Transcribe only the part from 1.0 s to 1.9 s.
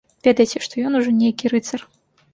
ужо нейкі рыцар!